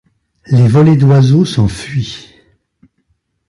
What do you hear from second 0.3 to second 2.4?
Les volées d’oiseaux s’enfuient.